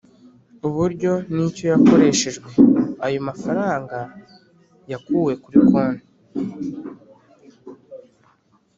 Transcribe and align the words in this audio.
uburyo 0.67 1.11
n 1.33 1.35
icyo 1.47 1.65
yakoreshejwe 1.73 2.49
Ayo 3.05 3.19
mafaranga 3.27 3.97
yakuwe 4.91 5.33
kuri 5.43 5.57
konti 5.69 6.07